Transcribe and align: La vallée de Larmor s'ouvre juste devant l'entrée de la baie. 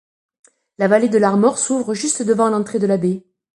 La 0.79 0.87
vallée 0.87 1.09
de 1.09 1.19
Larmor 1.19 1.59
s'ouvre 1.59 1.93
juste 1.93 2.23
devant 2.23 2.49
l'entrée 2.49 2.79
de 2.79 2.87
la 2.87 2.97
baie. 2.97 3.23